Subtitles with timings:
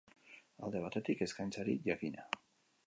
[0.67, 2.29] Alde batetik, eskaintzari, jakina.